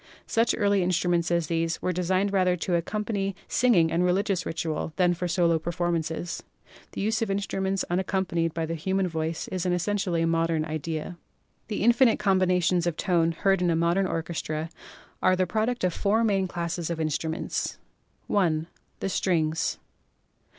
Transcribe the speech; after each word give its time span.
Such 0.25 0.55
early 0.57 0.81
instruments 0.81 1.29
as 1.29 1.45
these 1.45 1.79
were 1.79 1.91
designed 1.93 2.33
rather 2.33 2.55
to 2.55 2.73
accompany 2.73 3.35
singing 3.47 3.91
and 3.91 4.03
religious 4.03 4.47
ritual 4.47 4.93
than 4.95 5.13
for 5.13 5.27
solo 5.27 5.59
performances. 5.59 6.41
The 6.93 7.01
use 7.01 7.21
of 7.21 7.29
instruments 7.29 7.85
unaccom 7.87 8.25
panied 8.25 8.51
by 8.55 8.65
the 8.65 8.73
human 8.73 9.07
voice 9.07 9.47
is 9.49 9.63
an 9.63 9.73
essentially 9.73 10.25
modern 10.25 10.65
idea. 10.65 11.19
The 11.67 11.83
infinite 11.83 12.17
combinations 12.17 12.87
of 12.87 12.97
tone 12.97 13.33
heard 13.33 13.61
in 13.61 13.69
a 13.69 13.75
modern 13.75 14.07
orchestra 14.07 14.71
are 15.21 15.35
the 15.35 15.45
product 15.45 15.83
of 15.83 15.93
four 15.93 16.23
main 16.23 16.47
classes 16.47 16.89
of 16.89 16.99
in 16.99 17.09
struments: 17.09 17.77
(i) 18.27 18.65
The 19.01 19.07
Strings. 19.09 19.77